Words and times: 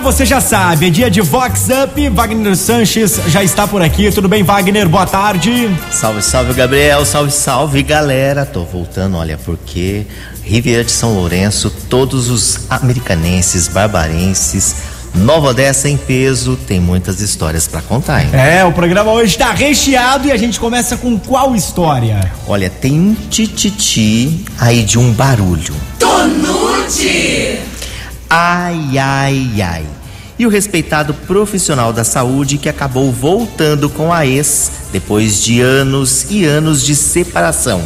você 0.00 0.24
já 0.24 0.40
sabe, 0.40 0.86
é 0.86 0.90
dia 0.90 1.10
de 1.10 1.20
Vox 1.20 1.68
Up. 1.84 2.08
Wagner 2.10 2.56
Sanches 2.56 3.20
já 3.28 3.42
está 3.42 3.66
por 3.66 3.82
aqui. 3.82 4.10
Tudo 4.12 4.28
bem, 4.28 4.42
Wagner? 4.42 4.88
Boa 4.88 5.06
tarde. 5.06 5.70
Salve, 5.90 6.22
salve, 6.22 6.52
Gabriel. 6.52 7.04
Salve, 7.04 7.30
salve, 7.32 7.82
galera. 7.82 8.46
Tô 8.46 8.64
voltando, 8.64 9.16
olha, 9.16 9.38
porque 9.38 10.06
Riviera 10.42 10.84
de 10.84 10.92
São 10.92 11.14
Lourenço, 11.14 11.70
todos 11.90 12.30
os 12.30 12.60
americanenses, 12.70 13.66
barbarenses, 13.66 14.76
Nova 15.14 15.48
Odessa 15.48 15.88
em 15.88 15.96
peso, 15.96 16.56
tem 16.56 16.80
muitas 16.80 17.20
histórias 17.20 17.66
para 17.66 17.82
contar, 17.82 18.22
hein? 18.22 18.30
É, 18.32 18.64
o 18.64 18.72
programa 18.72 19.10
hoje 19.10 19.36
tá 19.36 19.52
recheado 19.52 20.28
e 20.28 20.32
a 20.32 20.36
gente 20.36 20.60
começa 20.60 20.96
com 20.96 21.18
qual 21.18 21.56
história? 21.56 22.32
Olha, 22.46 22.70
tem 22.70 22.92
um 22.92 23.14
tititi 23.14 24.44
aí 24.58 24.82
de 24.82 24.98
um 24.98 25.12
barulho. 25.12 25.74
Tonute! 25.98 27.37
Ai, 28.30 28.98
ai, 28.98 29.62
ai. 29.62 29.86
E 30.38 30.46
o 30.46 30.50
respeitado 30.50 31.14
profissional 31.14 31.92
da 31.92 32.04
saúde 32.04 32.58
que 32.58 32.68
acabou 32.68 33.10
voltando 33.10 33.88
com 33.88 34.12
a 34.12 34.26
ex 34.26 34.70
depois 34.92 35.42
de 35.42 35.60
anos 35.60 36.26
e 36.30 36.44
anos 36.44 36.82
de 36.82 36.94
separação. 36.94 37.82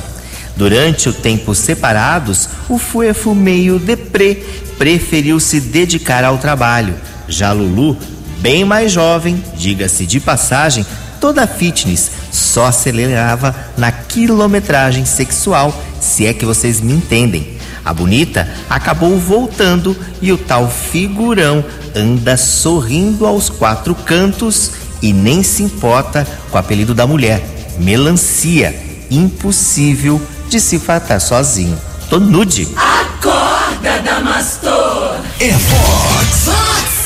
Durante 0.57 1.09
o 1.09 1.13
tempo 1.13 1.55
separados, 1.55 2.49
o 2.69 2.77
Fuefo 2.77 3.35
meio 3.35 3.79
deprê 3.79 4.43
preferiu 4.77 5.41
se 5.41 5.61
dedicar 5.61 6.25
ao 6.25 6.39
trabalho. 6.39 6.95
Já 7.27 7.53
Lulu, 7.53 7.97
bem 8.41 8.65
mais 8.65 8.93
jovem, 8.93 9.43
diga-se 9.57 10.05
de 10.05 10.21
passagem, 10.21 10.85
toda 11.21 11.47
fitness, 11.47 12.11
só 12.31 12.67
acelerava 12.67 13.55
na 13.79 13.91
quilometragem 13.93 15.07
sexual, 15.07 15.73
se 16.01 16.27
é 16.27 16.35
que 16.35 16.45
vocês 16.45 16.81
me 16.81 16.93
entendem. 16.93 17.52
A 17.85 17.93
bonita 17.93 18.49
acabou 18.71 19.19
voltando 19.19 19.97
e 20.21 20.33
o 20.33 20.39
tal 20.39 20.71
figurão 20.71 21.65
anda 21.95 22.37
sorrindo 22.37 23.27
aos 23.27 23.49
quatro 23.51 23.95
cantos 23.95 24.73
e 25.03 25.13
nem 25.13 25.43
se 25.43 25.63
importa 25.63 26.27
com 26.51 26.57
o 26.57 26.61
apelido 26.61 26.95
da 26.95 27.07
mulher, 27.07 27.43
melancia, 27.79 28.75
impossível 29.11 30.21
de 30.49 30.61
se 30.61 30.79
fartar 30.79 31.21
sozinho. 31.21 31.77
Tô 32.09 32.21
nude. 32.21 32.69
Acorda, 32.77 33.99
Damastor! 34.05 35.17
É 35.41 35.51
Fox. 35.53 36.45
Fox 36.45 37.03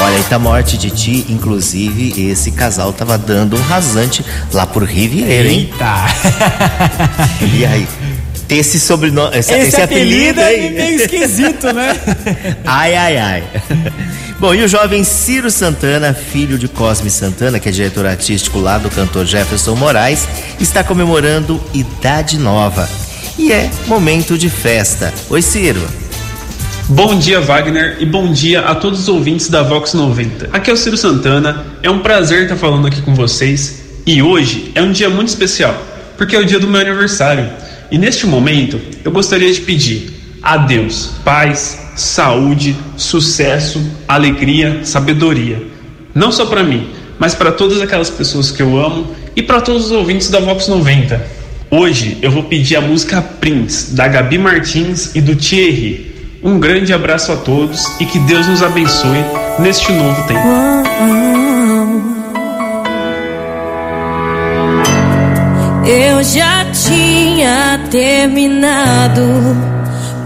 Olha, 0.00 0.16
Eita 0.16 0.38
Morte 0.38 0.76
de 0.76 0.90
Ti, 0.90 1.26
inclusive, 1.28 2.30
esse 2.30 2.52
casal 2.52 2.92
tava 2.92 3.16
dando 3.18 3.56
um 3.56 3.62
rasante 3.62 4.24
lá 4.52 4.66
por 4.66 4.84
Riviera, 4.84 5.48
hein? 5.48 5.70
Eita! 5.72 6.06
E 7.52 7.64
aí? 7.66 7.88
Tem 8.48 8.58
esse 8.58 8.80
sobrenome, 8.80 9.36
esse, 9.36 9.52
Esse, 9.52 9.68
esse 9.68 9.80
apelido 9.82 10.40
aí. 10.40 10.68
é 10.68 10.70
meio 10.70 10.96
esquisito, 11.02 11.70
né? 11.72 11.94
Ai, 12.64 12.94
ai, 12.96 13.18
ai. 13.18 13.44
Bom, 14.40 14.54
e 14.54 14.62
o 14.62 14.68
jovem 14.68 15.04
Ciro 15.04 15.50
Santana, 15.50 16.14
filho 16.14 16.56
de 16.56 16.66
Cosme 16.66 17.10
Santana, 17.10 17.58
que 17.58 17.68
é 17.68 17.72
diretor 17.72 18.06
artístico 18.06 18.58
lá 18.58 18.78
do 18.78 18.88
cantor 18.88 19.26
Jefferson 19.26 19.74
Moraes, 19.74 20.26
está 20.58 20.82
comemorando 20.82 21.62
idade 21.74 22.38
nova. 22.38 22.88
E 23.36 23.52
é 23.52 23.68
momento 23.86 24.38
de 24.38 24.48
festa. 24.48 25.12
Oi, 25.28 25.42
Ciro. 25.42 25.82
Bom 26.88 27.18
dia, 27.18 27.40
Wagner, 27.40 27.98
e 28.00 28.06
bom 28.06 28.32
dia 28.32 28.60
a 28.60 28.74
todos 28.74 29.00
os 29.00 29.08
ouvintes 29.08 29.48
da 29.50 29.62
Vox 29.62 29.92
90. 29.92 30.48
Aqui 30.52 30.70
é 30.70 30.72
o 30.72 30.76
Ciro 30.76 30.96
Santana, 30.96 31.66
é 31.82 31.90
um 31.90 31.98
prazer 31.98 32.44
estar 32.44 32.56
falando 32.56 32.86
aqui 32.86 33.02
com 33.02 33.14
vocês. 33.14 33.82
E 34.06 34.22
hoje 34.22 34.72
é 34.74 34.80
um 34.80 34.90
dia 34.90 35.10
muito 35.10 35.28
especial, 35.28 35.74
porque 36.16 36.34
é 36.34 36.38
o 36.38 36.44
dia 36.46 36.58
do 36.58 36.66
meu 36.66 36.80
aniversário. 36.80 37.46
E 37.90 37.96
neste 37.96 38.26
momento, 38.26 38.78
eu 39.02 39.10
gostaria 39.10 39.50
de 39.52 39.60
pedir 39.62 40.12
a 40.42 40.58
Deus 40.58 41.12
paz, 41.24 41.78
saúde, 41.96 42.76
sucesso, 42.96 43.80
alegria, 44.06 44.80
sabedoria. 44.84 45.62
Não 46.14 46.30
só 46.30 46.44
para 46.46 46.62
mim, 46.62 46.88
mas 47.18 47.34
para 47.34 47.50
todas 47.50 47.80
aquelas 47.80 48.10
pessoas 48.10 48.50
que 48.50 48.62
eu 48.62 48.78
amo 48.78 49.14
e 49.34 49.42
para 49.42 49.60
todos 49.60 49.86
os 49.86 49.92
ouvintes 49.92 50.28
da 50.28 50.38
Vox 50.38 50.68
90. 50.68 51.38
Hoje 51.70 52.18
eu 52.20 52.30
vou 52.30 52.44
pedir 52.44 52.76
a 52.76 52.80
música 52.80 53.22
Prince, 53.22 53.94
da 53.94 54.06
Gabi 54.06 54.38
Martins 54.38 55.14
e 55.14 55.20
do 55.20 55.34
Thierry. 55.34 56.14
Um 56.42 56.60
grande 56.60 56.92
abraço 56.92 57.32
a 57.32 57.36
todos 57.36 57.84
e 58.00 58.04
que 58.04 58.18
Deus 58.20 58.46
nos 58.46 58.62
abençoe 58.62 59.18
neste 59.58 59.92
novo 59.92 60.26
tempo. 60.26 60.46
Eu 65.86 66.22
já 66.22 66.66
tinha 67.38 67.78
terminado 67.88 69.22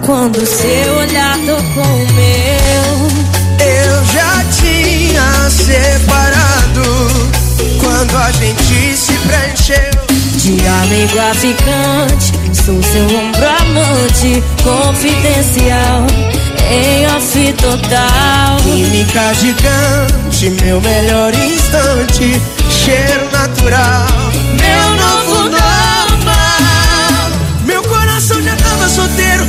quando 0.01 0.47
seu 0.47 0.97
olhar 0.97 1.37
tocou 1.41 1.85
o 1.85 2.13
meu. 2.15 2.97
Eu 3.61 4.05
já 4.07 4.43
tinha 4.51 5.51
separado 5.51 7.31
quando 7.79 8.17
a 8.17 8.33
gente 8.33 8.97
se 8.97 9.13
preencheu. 9.13 9.93
De 10.39 10.67
amigo 10.67 11.19
a 11.19 11.35
ficante, 11.35 12.33
sou 12.65 12.83
seu 12.83 13.05
ombro 13.05 13.47
amante, 13.61 14.43
confidencial, 14.63 16.07
em 16.71 17.07
off 17.15 17.53
total. 17.61 18.57
Química 18.63 19.35
gigante, 19.35 20.51
meu 20.65 20.81
melhor 20.81 21.35
instante, 21.35 22.41
cheiro 22.71 23.31
natural. 23.31 24.07
Meu 24.59 24.97
novo 24.97 25.51
normal. 25.51 25.82
Solteiro, 28.93 29.47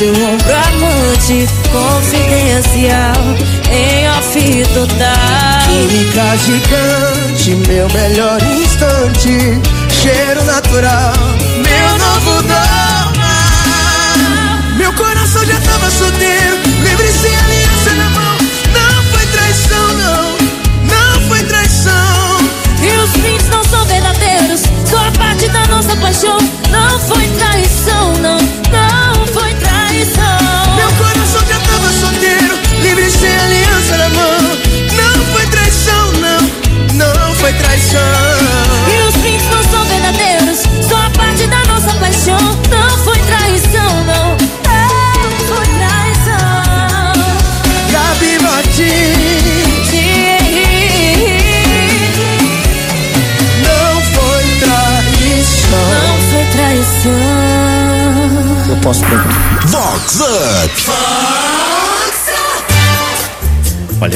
seu 0.00 0.14
ombro 0.14 0.54
amante, 0.54 1.46
confidencial, 1.70 3.12
em 3.70 4.08
off 4.08 4.64
total. 4.72 5.60
Química 5.66 6.38
gigante, 6.38 7.68
meu 7.68 7.86
melhor 7.90 8.40
instante, 8.44 9.60
cheiro 9.90 10.42
natural, 10.44 11.12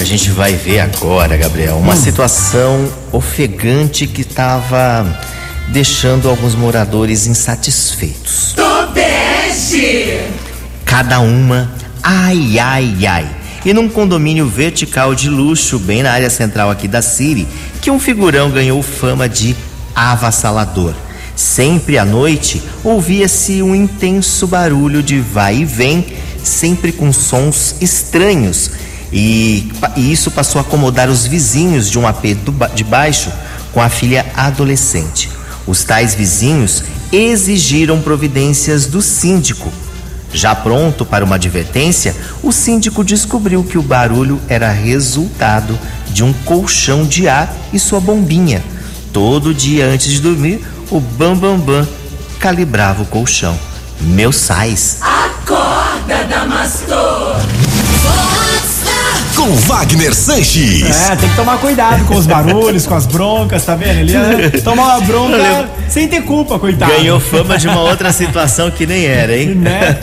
a 0.05 0.07
gente 0.07 0.31
vai 0.33 0.55
ver 0.55 0.81
agora, 0.81 1.35
Gabriel, 1.35 1.79
uma 1.79 1.97
situação 1.97 2.93
ofegante 3.11 4.07
que 4.07 4.21
estava 4.21 5.19
deixando 5.69 6.29
alguns 6.29 6.55
moradores 6.55 7.27
insatisfeitos. 7.27 8.55
Tobeste! 8.55 10.21
Cada 10.85 11.21
uma, 11.21 11.73
ai, 12.03 12.59
ai, 12.59 13.07
ai. 13.07 13.27
e 13.65 13.73
num 13.73 13.89
condomínio 13.89 14.47
vertical 14.47 15.15
de 15.15 15.31
luxo, 15.31 15.79
bem 15.79 16.03
na 16.03 16.13
área 16.13 16.29
central 16.29 16.71
aqui 16.71 16.87
da 16.87 17.01
City, 17.01 17.49
que 17.81 17.91
um 17.91 17.99
figurão 17.99 18.51
ganhou 18.51 18.83
fama 18.83 19.27
de 19.27 19.57
avassalador. 19.95 20.93
Sempre 21.35 21.97
à 21.97 22.05
noite 22.05 22.63
ouvia-se 22.85 23.63
um 23.63 23.75
intenso 23.75 24.47
barulho 24.47 25.03
de 25.03 25.19
vai 25.19 25.61
e 25.61 25.65
vem, 25.65 26.07
sempre 26.43 26.93
com 26.93 27.11
sons 27.11 27.77
estranhos. 27.81 28.84
E, 29.13 29.71
e 29.97 30.13
isso 30.13 30.31
passou 30.31 30.59
a 30.59 30.63
acomodar 30.63 31.09
os 31.09 31.27
vizinhos 31.27 31.91
de 31.91 31.99
um 31.99 32.07
AP 32.07 32.35
do, 32.45 32.53
de 32.75 32.85
baixo 32.85 33.31
com 33.73 33.81
a 33.81 33.89
filha 33.89 34.27
adolescente. 34.35 35.31
Os 35.67 35.85
tais 35.85 36.15
vizinhos 36.15 36.83
exigiram 37.13 38.01
providências 38.01 38.87
do 38.87 39.01
síndico. 39.01 39.73
Já 40.33 40.55
pronto 40.55 41.07
para 41.07 41.25
uma 41.25 41.37
advertência, 41.37 42.15
o 42.43 42.51
síndico 42.51 43.05
descobriu 43.05 43.63
que 43.63 43.79
o 43.79 43.83
barulho 43.83 44.41
era 44.49 44.71
resultado 44.71 45.79
de 46.11 46.25
um 46.25 46.33
colchão 46.33 47.07
de 47.07 47.29
ar 47.29 47.55
e 47.73 47.79
sua 47.79 48.01
bombinha. 48.01 48.63
Todo 49.13 49.55
dia 49.55 49.87
antes 49.87 50.11
de 50.11 50.21
dormir, 50.21 50.61
o 50.91 50.99
Bambambam 50.99 51.59
Bam 51.59 51.83
Bam 51.83 51.89
calibrava 52.41 53.03
o 53.03 53.07
colchão. 53.07 53.59
Meu 54.01 54.33
sais. 54.33 54.99
Acorda, 55.01 56.25
Damastor. 56.29 57.37
Com 59.37 59.53
Wagner 59.67 60.15
Sanches. 60.15 61.11
É, 61.11 61.17
tem 61.17 61.29
que 61.29 61.37
tomar 61.37 61.59
cuidado 61.59 62.05
com 62.05 62.15
os 62.15 62.27
barulhos, 62.27 62.87
com 62.87 62.95
as 62.95 63.07
broncas, 63.07 63.65
tá 63.65 63.75
vendo? 63.75 63.99
Ele 63.99 64.13
ia 64.13 64.63
tomar 64.63 64.97
uma 64.97 65.01
bronca 65.01 65.69
sem 65.89 66.07
ter 66.07 66.23
culpa, 66.23 66.59
coitado. 66.59 66.93
Ganhou 66.93 67.19
fama 67.19 67.59
de 67.59 67.67
uma 67.67 67.81
outra 67.81 68.13
situação 68.13 68.71
que 68.71 68.87
nem 68.87 69.07
era, 69.07 69.37
hein? 69.37 69.55
Né? 69.55 69.97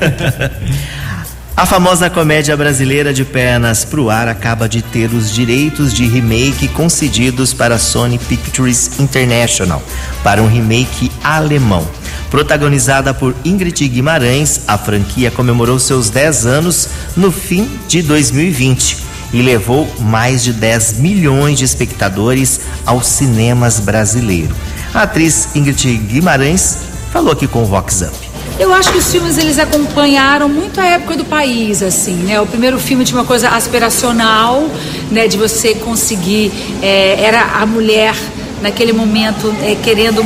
A 1.55 1.65
famosa 1.65 2.09
comédia 2.09 2.57
brasileira 2.57 3.13
de 3.13 3.23
pernas 3.23 3.85
pro 3.85 4.09
ar 4.09 4.27
acaba 4.27 4.67
de 4.67 4.81
ter 4.81 5.13
os 5.13 5.31
direitos 5.31 5.93
de 5.93 6.07
remake 6.07 6.67
concedidos 6.69 7.53
para 7.53 7.75
a 7.75 7.79
Sony 7.79 8.17
Pictures 8.17 8.99
International 8.99 9.83
para 10.23 10.41
um 10.41 10.47
remake 10.47 11.11
alemão. 11.23 11.87
Protagonizada 12.31 13.13
por 13.13 13.35
Ingrid 13.45 13.87
Guimarães, 13.87 14.61
a 14.67 14.77
franquia 14.77 15.29
comemorou 15.29 15.77
seus 15.77 16.09
10 16.09 16.45
anos 16.45 16.89
no 17.15 17.31
fim 17.31 17.69
de 17.87 18.01
2020 18.01 19.10
e 19.33 19.41
levou 19.41 19.87
mais 19.99 20.43
de 20.43 20.53
10 20.53 20.99
milhões 20.99 21.57
de 21.57 21.65
espectadores 21.65 22.61
aos 22.85 23.07
cinemas 23.07 23.79
brasileiros. 23.79 24.55
A 24.93 25.03
atriz 25.03 25.55
Ingrid 25.55 25.97
Guimarães 25.97 26.77
falou 27.11 27.31
aqui 27.31 27.47
com 27.47 27.63
o 27.63 27.65
Vox 27.65 28.01
Up. 28.01 28.31
Eu 28.59 28.73
acho 28.73 28.91
que 28.91 28.97
os 28.97 29.11
filmes 29.11 29.37
eles 29.37 29.57
acompanharam 29.57 30.47
muito 30.47 30.79
a 30.79 30.85
época 30.85 31.17
do 31.17 31.25
país, 31.25 31.81
assim, 31.81 32.13
né? 32.13 32.39
O 32.39 32.45
primeiro 32.45 32.77
filme 32.77 33.03
tinha 33.03 33.17
uma 33.17 33.25
coisa 33.25 33.49
aspiracional, 33.49 34.69
né? 35.09 35.27
De 35.27 35.37
você 35.37 35.73
conseguir, 35.73 36.51
é, 36.81 37.23
era 37.23 37.41
a 37.59 37.65
mulher 37.65 38.13
naquele 38.61 38.93
momento 38.93 39.53
é, 39.63 39.75
querendo 39.81 40.23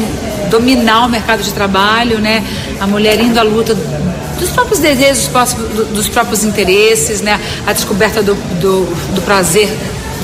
dominar 0.50 1.06
o 1.06 1.10
mercado 1.10 1.42
de 1.44 1.54
trabalho, 1.54 2.19
né? 2.19 2.44
A 2.80 2.88
mulher 2.88 3.19
indo 3.19 3.40
à 3.40 3.44
luta 3.44 3.74
dos 4.46 4.54
próprios 4.54 4.80
desejos, 4.80 5.30
dos 5.92 6.08
próprios 6.08 6.44
interesses, 6.44 7.22
né? 7.22 7.40
A 7.66 7.74
descoberta 7.74 8.22
do, 8.22 8.36
do, 8.62 8.86
do 9.16 9.22
prazer, 9.22 9.68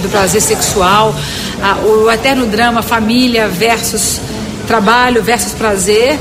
do 0.02 0.10
prazer 0.10 0.42
sexual, 0.42 1.16
a, 1.62 1.76
o 1.80 2.10
eterno 2.10 2.46
drama 2.46 2.82
família 2.84 3.48
versus 3.48 4.22
trabalho 4.68 5.24
versus 5.24 5.54
prazer. 5.54 6.20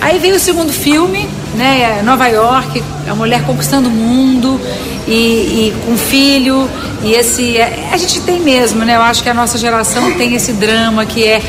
Aí 0.00 0.18
veio 0.18 0.36
o 0.36 0.38
segundo 0.38 0.72
filme, 0.72 1.28
né? 1.56 2.00
Nova 2.04 2.28
York, 2.28 2.82
a 3.08 3.14
mulher 3.14 3.44
conquistando 3.44 3.88
o 3.88 3.92
mundo 3.92 4.60
e, 5.06 5.12
e 5.12 5.74
com 5.84 5.96
filho. 5.96 6.68
E 7.02 7.14
esse. 7.14 7.56
É, 7.56 7.88
a 7.92 7.96
gente 7.96 8.20
tem 8.20 8.38
mesmo, 8.38 8.84
né? 8.84 8.96
Eu 8.96 9.02
acho 9.02 9.22
que 9.22 9.28
a 9.28 9.34
nossa 9.34 9.58
geração 9.58 10.12
tem 10.12 10.34
esse 10.34 10.52
drama 10.52 11.04
que 11.04 11.24
é 11.24 11.42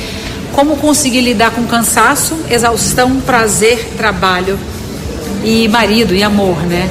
como 0.53 0.75
conseguir 0.77 1.21
lidar 1.21 1.51
com 1.51 1.65
cansaço, 1.65 2.37
exaustão, 2.49 3.19
prazer, 3.21 3.93
trabalho 3.97 4.57
e 5.43 5.67
marido 5.67 6.13
e 6.13 6.23
amor, 6.23 6.57
né? 6.63 6.89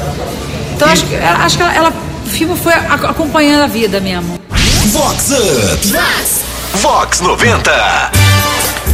Então 0.75 0.89
acho 0.89 1.05
que, 1.07 1.17
acho 1.17 1.57
que 1.57 1.63
ela, 1.63 1.75
ela 1.75 1.93
o 2.25 2.29
filme 2.29 2.57
foi 2.57 2.73
acompanhando 2.73 3.63
a 3.63 3.67
vida 3.67 4.01
mesmo. 4.01 4.41
Vox 4.87 5.31
Up. 5.31 5.87
Vox. 5.89 6.41
Vox 6.75 7.21
90. 7.21 7.71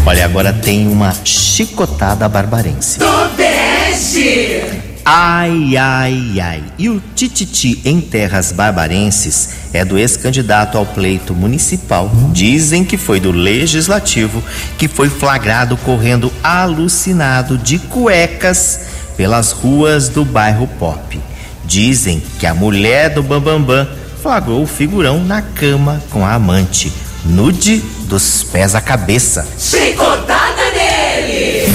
Olha, 0.05 0.25
agora 0.25 0.53
tem 0.53 0.89
uma 0.89 1.15
chicotada 1.25 2.29
barbarense. 2.29 2.99
Tobeste. 2.99 4.63
Ai, 5.05 5.75
ai, 5.77 6.39
ai. 6.41 6.65
E 6.79 6.91
o 6.91 7.01
tititi 7.15 7.81
em 7.85 8.01
terras 8.01 8.53
barbarenses 8.53 9.51
é 9.73 9.83
do 9.83 9.97
ex-candidato 9.99 10.77
ao 10.77 10.85
pleito 10.85 11.35
municipal. 11.35 12.11
Dizem 12.33 12.85
que 12.85 12.99
foi 12.99 13.19
do 13.19 13.31
legislativo 13.31 14.43
que 14.77 14.87
foi 14.87 15.09
flagrado 15.09 15.79
correndo 15.79 16.31
alucinado 16.43 17.57
de 17.57 17.79
cuecas 17.79 18.81
pelas 19.19 19.51
ruas 19.51 20.09
do 20.09 20.25
bairro 20.25 20.69
Pop. 20.79 21.21
Dizem 21.65 22.23
que 22.39 22.47
a 22.47 22.55
mulher 22.55 23.11
do 23.11 23.23
Bambambam 23.23 23.65
Bam 23.65 23.85
Bam 23.85 23.89
flagrou 24.23 24.63
o 24.63 24.67
figurão 24.67 25.23
na 25.23 25.43
cama 25.43 26.01
com 26.11 26.25
a 26.25 26.35
amante, 26.35 26.93
nude 27.25 27.79
dos 28.05 28.45
pés 28.45 28.77
à 28.77 28.81
cabeça. 28.81 29.47
Chicotada 29.59 30.71
nele. 30.71 31.75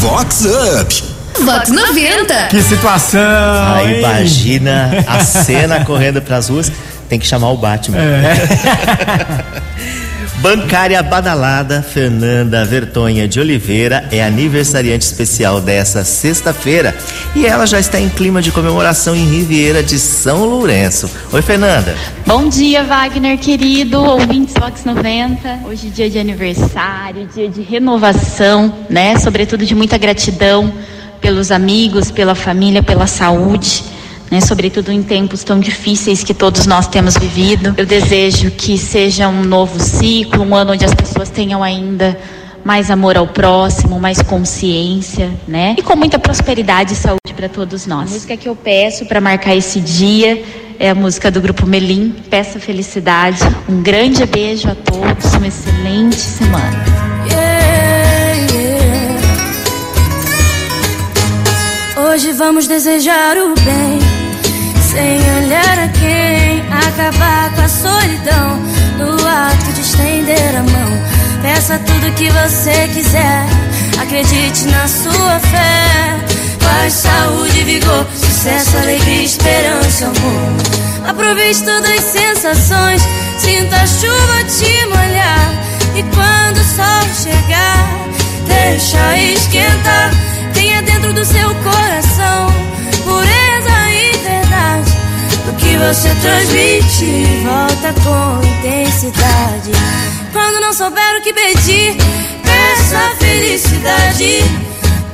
Vox 0.00 0.44
Up. 0.44 1.04
Vox 1.44 1.70
90. 1.70 2.48
Que 2.48 2.62
situação! 2.62 3.74
Aí 3.74 3.94
hein? 3.94 3.98
imagina 4.00 5.04
a 5.06 5.20
cena 5.24 5.84
correndo 5.84 6.20
pras 6.20 6.48
ruas. 6.48 6.70
Tem 7.08 7.18
que 7.18 7.26
chamar 7.26 7.50
o 7.50 7.56
Batman. 7.56 7.98
Bancária 10.40 11.02
badalada 11.02 11.82
Fernanda 11.82 12.64
Vertonha 12.64 13.26
de 13.26 13.40
Oliveira 13.40 14.08
é 14.12 14.22
aniversariante 14.22 15.04
especial 15.04 15.60
dessa 15.60 16.04
sexta-feira 16.04 16.96
e 17.34 17.44
ela 17.44 17.66
já 17.66 17.80
está 17.80 17.98
em 17.98 18.08
clima 18.08 18.40
de 18.40 18.52
comemoração 18.52 19.16
em 19.16 19.28
Riviera 19.28 19.82
de 19.82 19.98
São 19.98 20.44
Lourenço. 20.44 21.10
Oi, 21.32 21.42
Fernanda. 21.42 21.96
Bom 22.24 22.48
dia, 22.48 22.84
Wagner 22.84 23.36
querido, 23.36 24.00
ouvintes 24.00 24.54
Fox 24.56 24.84
90. 24.84 25.62
Hoje 25.64 25.88
é 25.88 25.90
dia 25.90 26.10
de 26.10 26.18
aniversário, 26.20 27.28
dia 27.34 27.48
de 27.48 27.60
renovação, 27.60 28.72
né? 28.88 29.18
Sobretudo 29.18 29.66
de 29.66 29.74
muita 29.74 29.98
gratidão 29.98 30.72
pelos 31.20 31.50
amigos, 31.50 32.12
pela 32.12 32.36
família, 32.36 32.80
pela 32.80 33.08
saúde. 33.08 33.82
Né, 34.30 34.42
sobretudo 34.42 34.92
em 34.92 35.02
tempos 35.02 35.42
tão 35.42 35.58
difíceis 35.58 36.22
que 36.22 36.34
todos 36.34 36.66
nós 36.66 36.86
temos 36.86 37.16
vivido. 37.16 37.74
Eu 37.78 37.86
desejo 37.86 38.50
que 38.50 38.76
seja 38.76 39.26
um 39.26 39.42
novo 39.42 39.80
ciclo, 39.80 40.44
um 40.44 40.54
ano 40.54 40.72
onde 40.72 40.84
as 40.84 40.94
pessoas 40.94 41.30
tenham 41.30 41.62
ainda 41.62 42.18
mais 42.64 42.90
amor 42.90 43.16
ao 43.16 43.26
próximo, 43.26 43.98
mais 43.98 44.20
consciência, 44.20 45.30
né? 45.46 45.74
E 45.78 45.82
com 45.82 45.96
muita 45.96 46.18
prosperidade 46.18 46.92
e 46.92 46.96
saúde 46.96 47.32
para 47.34 47.48
todos 47.48 47.86
nós. 47.86 48.10
A 48.10 48.14
música 48.14 48.36
que 48.36 48.48
eu 48.48 48.54
peço 48.54 49.06
para 49.06 49.20
marcar 49.20 49.56
esse 49.56 49.80
dia 49.80 50.42
é 50.78 50.90
a 50.90 50.94
música 50.94 51.30
do 51.30 51.40
grupo 51.40 51.66
Melim, 51.66 52.14
Peça 52.28 52.60
Felicidade. 52.60 53.40
Um 53.68 53.82
grande 53.82 54.24
beijo 54.26 54.68
a 54.68 54.74
todos, 54.74 55.32
uma 55.34 55.46
excelente 55.46 56.16
semana. 56.16 56.84
Hoje 61.96 62.32
vamos 62.32 62.66
desejar 62.66 63.36
o 63.36 63.54
bem, 63.54 63.97
sem 64.98 65.20
olhar 65.44 65.78
a 65.78 65.88
quem, 65.88 66.60
acabar 66.72 67.54
com 67.54 67.62
a 67.62 67.68
solidão, 67.68 68.56
no 68.98 69.14
ato 69.28 69.72
de 69.72 69.80
estender 69.80 70.56
a 70.56 70.62
mão. 70.62 70.90
Peça 71.40 71.78
tudo 71.78 72.14
que 72.16 72.28
você 72.30 72.88
quiser, 72.92 73.46
acredite 74.02 74.66
na 74.66 74.88
sua 74.88 75.38
fé. 75.38 76.18
Paz, 76.58 76.94
saúde, 76.94 77.62
vigor, 77.62 78.06
sucesso, 78.12 78.76
alegria, 78.76 79.22
esperança, 79.22 80.06
amor. 80.06 81.08
Aproveite 81.08 81.62
todas 81.62 81.90
as 81.90 82.04
sensações, 82.04 83.02
sinta 83.38 83.76
a 83.76 83.86
chuva 83.86 84.44
te 84.48 84.84
molhar. 84.86 85.52
E 85.94 86.02
quando 86.02 86.58
o 86.58 86.64
sol 86.64 87.04
chegar, 87.14 87.88
deixa 88.48 89.16
esquentar. 89.16 90.10
Tenha 90.52 90.82
dentro 90.82 91.12
do 91.12 91.24
seu 91.24 91.54
coração 91.54 92.48
pureza 93.04 93.57
você 95.78 96.08
transmite 96.20 97.42
volta 97.44 97.92
com 98.02 98.46
intensidade. 98.46 99.72
Quando 100.32 100.60
não 100.60 100.72
souber 100.72 101.16
o 101.18 101.22
que 101.22 101.32
pedir, 101.32 101.96
peça 102.42 103.16
felicidade. 103.18 104.44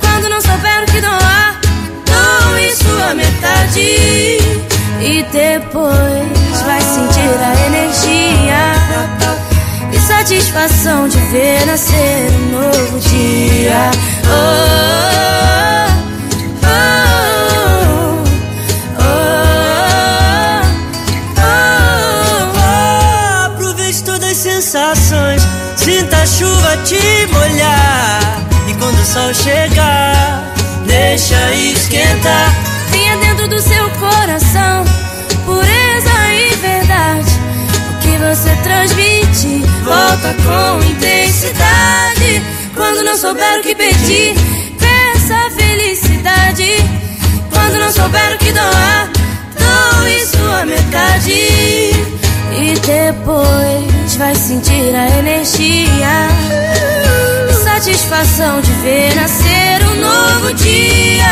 Quando 0.01 0.29
não 0.29 0.41
souber 0.41 0.83
o 0.83 0.85
que 0.91 1.01
doar, 1.01 1.59
doe 2.05 2.75
sua 2.75 3.13
metade. 3.13 3.79
E 5.01 5.25
depois 5.31 6.61
vai 6.65 6.81
sentir 6.81 7.37
a 7.39 7.67
energia 7.67 8.75
e 9.93 9.99
satisfação 9.99 11.07
de 11.07 11.17
ver 11.31 11.65
nascer 11.65 12.31
um 12.31 12.51
novo 12.51 12.99
dia. 12.99 13.91
Oh, 14.25 14.29
oh, 14.29 15.51
oh, 15.51 15.54
chuva 26.37 26.75
te 26.83 26.99
molhar 27.31 28.19
e 28.67 28.73
quando 28.73 28.99
o 28.99 29.05
sol 29.05 29.33
chegar, 29.33 30.53
deixa 30.85 31.53
esquentar. 31.53 32.53
Tenha 32.91 33.15
dentro 33.17 33.47
do 33.47 33.61
seu 33.61 33.89
coração 33.91 34.83
pureza 35.45 36.33
e 36.33 36.55
verdade. 36.55 37.31
O 37.89 37.99
que 38.01 38.17
você 38.17 38.53
transmite 38.63 39.63
volta 39.83 40.35
com 40.43 40.83
intensidade. 40.85 42.43
Quando 42.75 43.03
não 43.03 43.15
souber 43.15 43.59
o 43.59 43.63
que 43.63 43.73
pedir, 43.73 44.35
peça 44.77 45.49
felicidade. 45.55 46.69
Quando 47.49 47.79
não 47.79 47.91
souber 47.93 48.35
o 48.35 48.37
que 48.39 48.51
doar, 48.51 49.09
doe 49.57 50.25
sua 50.25 50.65
metade. 50.65 51.31
E 52.51 52.73
depois 52.85 53.94
vai 54.17 54.35
sentir 54.35 54.95
a 54.95 55.19
energia. 55.19 56.29
Satisfação 57.63 58.61
de 58.61 58.71
ver 58.71 59.15
nascer 59.15 59.83
um 59.83 59.95
novo 59.99 60.53
dia. 60.53 61.25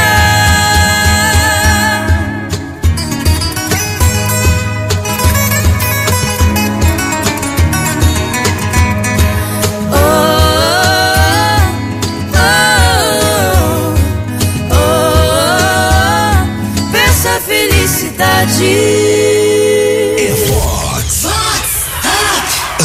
Peça 16.91 17.39
felicidade. 17.41 18.65
É 18.65 19.02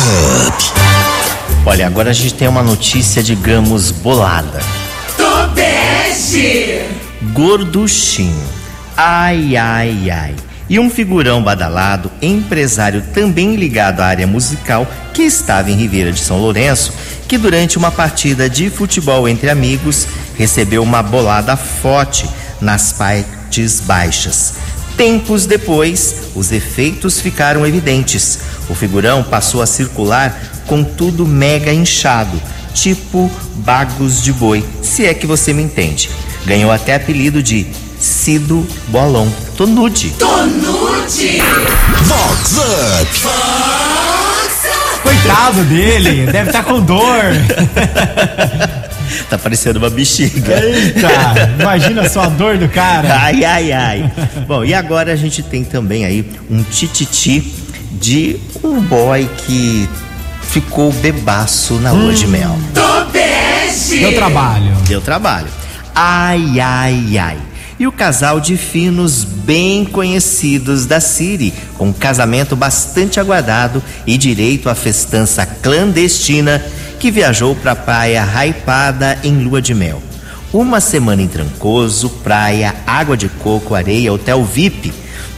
Up. 0.09 0.65
Olha, 1.67 1.87
agora 1.87 2.11
a 2.11 2.13
gente 2.15 2.33
tem 2.35 2.49
uma 2.49 2.63
notícia, 2.63 3.23
digamos, 3.23 3.91
bolada. 3.91 4.61
Tobeste. 5.17 6.81
Gorduchinho. 7.35 8.49
Ai, 8.97 9.55
ai, 9.57 10.11
ai. 10.11 10.35
E 10.69 10.79
um 10.79 10.89
figurão 10.91 11.43
badalado, 11.43 12.11
empresário 12.23 13.03
também 13.13 13.55
ligado 13.57 14.01
à 14.01 14.07
área 14.07 14.27
musical, 14.27 14.87
que 15.13 15.23
estava 15.23 15.71
em 15.71 15.77
Ribeira 15.77 16.11
de 16.11 16.21
São 16.21 16.39
Lourenço, 16.39 16.93
que 17.27 17.37
durante 17.37 17.77
uma 17.77 17.91
partida 17.91 18.49
de 18.49 18.71
futebol 18.71 19.29
entre 19.29 19.51
amigos 19.51 20.07
recebeu 20.37 20.83
uma 20.83 21.03
bolada 21.03 21.57
forte 21.57 22.29
nas 22.61 22.93
partes 22.93 23.81
baixas. 23.81 24.55
Tempos 24.99 25.47
depois, 25.47 26.17
os 26.35 26.51
efeitos 26.51 27.21
ficaram 27.21 27.65
evidentes. 27.65 28.41
O 28.69 28.75
figurão 28.75 29.23
passou 29.23 29.63
a 29.63 29.67
circular 29.67 30.37
com 30.67 30.83
tudo 30.83 31.25
mega 31.25 31.73
inchado, 31.73 32.43
tipo 32.75 33.31
bagos 33.59 34.21
de 34.21 34.33
boi, 34.33 34.65
se 34.83 35.07
é 35.07 35.15
que 35.15 35.25
você 35.25 35.53
me 35.53 35.63
entende. 35.63 36.11
Ganhou 36.45 36.73
até 36.73 36.97
apelido 36.97 37.41
de 37.41 37.65
Cido 38.01 38.67
Bolão. 38.89 39.33
Tô 39.57 39.67
nude. 39.67 40.11
Tonude. 40.19 41.43
Vox 42.03 42.57
Up. 42.57 43.21
Coitado 45.03 45.63
dele, 45.65 46.27
deve 46.27 46.51
estar 46.51 46.65
com 46.65 46.81
dor. 46.81 47.23
Tá 49.29 49.39
parecendo 49.39 49.79
uma 49.79 49.91
bexiga. 49.91 50.61
Eita, 50.61 51.09
imagina 51.61 52.09
só 52.09 52.23
a 52.23 52.29
dor 52.29 52.59
do 52.59 52.69
cara. 52.69 53.21
Ai, 53.21 53.45
ai, 53.45 53.73
ai. 53.73 54.13
Bom, 54.47 54.65
e 54.65 54.75
agora 54.75 55.13
a 55.13 55.17
gente 55.17 55.43
tem 55.43 55.65
também 55.65 56.05
aí 56.05 56.29
um 56.51 56.63
tititi 56.63 57.53
de 57.93 58.37
um 58.63 58.81
boy 58.81 59.29
que 59.47 59.89
ficou 60.43 60.93
bebaço 60.93 61.75
na 61.75 61.93
lua 61.93 62.13
de 62.13 62.27
mel. 62.27 62.59
Tobeste. 62.75 63.99
Deu 63.99 64.15
trabalho. 64.15 64.75
Deu 64.87 65.01
trabalho. 65.01 65.49
Ai, 65.95 66.61
ai, 66.61 67.19
ai. 67.19 67.39
E 67.79 67.87
o 67.87 67.93
casal 67.93 68.41
de 68.41 68.57
finos 68.57 69.23
bem 69.23 69.85
conhecidos 69.85 70.85
da 70.85 71.01
Siri, 71.01 71.55
com 71.77 71.89
um 71.89 71.93
casamento 71.93 72.57
bastante 72.57 73.21
aguardado 73.21 73.81
e 74.05 74.19
direito 74.19 74.69
à 74.69 74.75
festança 74.75 75.47
clandestina, 75.47 76.65
que 76.99 77.11
viajou 77.11 77.55
para 77.55 77.73
a 77.73 77.77
praia 77.77 78.25
Raipada 78.25 79.19
em 79.23 79.43
lua 79.43 79.63
de 79.63 79.75
mel. 79.75 80.03
Uma 80.53 80.81
semana 80.81 81.23
em 81.23 81.29
Trancoso, 81.29 82.09
praia, 82.23 82.75
água 82.87 83.17
de 83.17 83.29
coco, 83.29 83.75
areia, 83.75 84.13
hotel 84.13 84.45
VIP. 84.45 84.93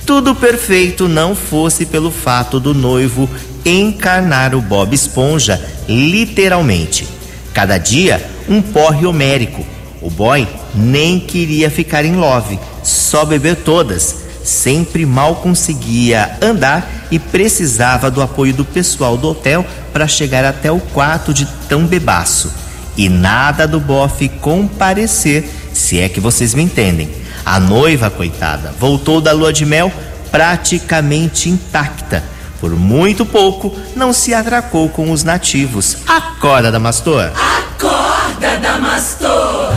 Tudo 0.07 0.35
perfeito 0.35 1.09
não 1.09 1.35
fosse 1.35 1.85
pelo 1.85 2.11
fato 2.11 2.59
do 2.59 2.73
noivo 2.73 3.29
encarnar 3.65 4.55
o 4.55 4.61
Bob 4.61 4.95
Esponja, 4.95 5.61
literalmente. 5.89 7.07
Cada 7.53 7.77
dia, 7.77 8.25
um 8.49 8.63
porre 8.63 9.05
homérico. 9.05 9.65
O 10.01 10.09
boy 10.09 10.49
nem 10.75 11.21
queria 11.21 11.71
ficar 11.71 12.05
em 12.05 12.17
love, 12.17 12.59
só 12.83 13.25
beber 13.25 13.57
todas. 13.57 14.30
Sempre 14.51 15.07
mal 15.07 15.37
conseguia 15.37 16.37
andar 16.43 17.07
e 17.09 17.21
precisava 17.21 18.11
do 18.11 18.21
apoio 18.21 18.53
do 18.53 18.65
pessoal 18.65 19.17
do 19.17 19.29
hotel 19.29 19.65
para 19.93 20.09
chegar 20.09 20.45
até 20.45 20.73
o 20.73 20.81
quarto 20.81 21.33
de 21.33 21.47
tão 21.69 21.87
bebaço. 21.87 22.53
E 22.97 23.09
nada 23.09 23.65
do 23.69 23.79
bofe 23.79 24.29
comparecer, 24.29 25.49
se 25.73 26.01
é 26.01 26.09
que 26.09 26.19
vocês 26.19 26.53
me 26.53 26.65
entendem. 26.65 27.09
A 27.47 27.61
noiva, 27.61 28.11
coitada, 28.11 28.75
voltou 28.77 29.21
da 29.21 29.31
lua 29.31 29.53
de 29.53 29.65
mel 29.65 29.93
praticamente 30.33 31.49
intacta. 31.49 32.25
Por 32.61 32.73
muito 32.73 33.25
pouco, 33.25 33.73
não 33.95 34.13
se 34.13 34.35
atracou 34.35 34.89
com 34.89 35.13
os 35.13 35.23
nativos. 35.23 35.99
Acorda, 36.09 36.73
Damastor! 36.73 37.31
Acorda, 37.37 38.59
Damastor. 38.59 39.75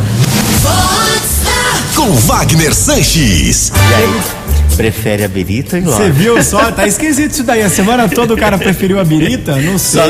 Com 1.96 2.12
Wagner 2.15 2.74
Sanches. 2.74 3.70
E 3.70 3.94
aí, 3.94 4.43
prefere 4.75 5.24
a 5.24 5.27
berita 5.27 5.77
e 5.77 5.82
Você 5.82 6.10
viu 6.10 6.42
só? 6.44 6.72
Tá 6.72 6.88
esquisito 6.88 7.32
isso 7.32 7.44
daí. 7.44 7.62
A 7.62 7.70
semana 7.70 8.08
toda 8.10 8.34
o 8.34 8.38
cara 8.38 8.58
preferiu 8.58 9.00
a 9.00 9.03
birita? 9.03 9.56
Não 9.58 9.77
sei. 9.77 10.01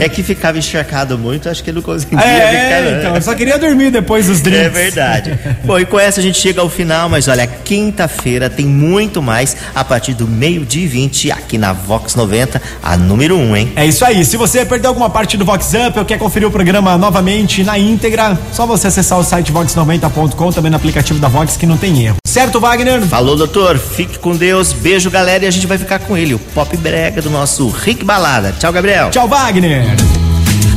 É 0.00 0.08
que 0.08 0.22
ficava 0.22 0.58
encharcado 0.58 1.18
muito, 1.18 1.48
acho 1.48 1.62
que 1.62 1.70
ele 1.70 1.76
não 1.76 1.82
conseguia 1.82 2.18
É, 2.18 2.22
ficar. 2.50 2.80
né? 2.90 2.98
então, 3.00 3.14
eu 3.16 3.22
só 3.22 3.34
queria 3.34 3.58
dormir 3.58 3.90
depois 3.90 4.26
dos 4.26 4.40
drinks. 4.40 4.66
É 4.66 4.68
verdade. 4.68 5.38
Bom, 5.64 5.78
e 5.78 5.84
com 5.86 5.98
essa 5.98 6.20
a 6.20 6.22
gente 6.22 6.38
chega 6.38 6.60
ao 6.60 6.68
final, 6.68 7.08
mas 7.08 7.28
olha, 7.28 7.46
quinta-feira 7.46 8.48
tem 8.50 8.66
muito 8.66 9.20
mais 9.22 9.56
a 9.74 9.82
partir 9.84 10.14
do 10.14 10.26
meio-dia 10.28 10.84
e 10.84 10.86
20 10.86 11.32
aqui 11.32 11.58
na 11.58 11.72
Vox 11.72 12.14
90, 12.14 12.60
a 12.82 12.96
número 12.96 13.36
1, 13.36 13.56
hein? 13.56 13.72
É 13.76 13.86
isso 13.86 14.04
aí. 14.04 14.24
Se 14.24 14.36
você 14.36 14.64
perdeu 14.64 14.88
alguma 14.90 15.10
parte 15.10 15.36
do 15.36 15.44
Vox 15.44 15.72
Up 15.88 15.98
ou 15.98 16.04
quer 16.04 16.18
conferir 16.18 16.46
o 16.48 16.50
programa 16.50 16.96
novamente 16.98 17.64
na 17.64 17.78
íntegra, 17.78 18.38
só 18.52 18.66
você 18.66 18.86
acessar 18.88 19.18
o 19.18 19.24
site 19.24 19.52
vox90.com, 19.52 20.52
também 20.52 20.70
no 20.70 20.76
aplicativo 20.76 21.18
da 21.18 21.28
Vox 21.28 21.56
que 21.56 21.66
não 21.66 21.76
tem 21.76 22.04
erro. 22.04 22.16
Certo, 22.26 22.60
Wagner? 22.60 23.00
Falou, 23.02 23.36
doutor. 23.36 23.78
Fique 24.02 24.18
com 24.18 24.34
Deus. 24.34 24.72
Beijo, 24.72 25.08
galera. 25.08 25.44
E 25.44 25.46
a 25.46 25.50
gente 25.50 25.64
vai 25.64 25.78
ficar 25.78 26.00
com 26.00 26.16
ele, 26.16 26.34
o 26.34 26.38
pop 26.38 26.76
brega 26.76 27.22
do 27.22 27.30
nosso 27.30 27.68
Rick 27.68 28.04
Balada. 28.04 28.52
Tchau, 28.58 28.72
Gabriel. 28.72 29.10
Tchau, 29.10 29.28
Wagner. 29.28 29.84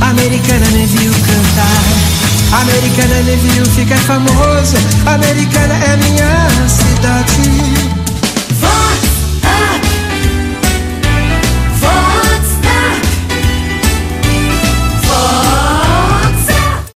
Americana 0.00 0.66
nem 0.70 0.86
viu 0.86 1.10
cantar. 1.12 2.60
Americana 2.60 3.22
nem 3.24 3.36
viu 3.36 3.66
ficar 3.66 3.98
famoso. 3.98 4.76
Americana 5.06 5.74
é 5.74 5.96
minha 5.96 6.46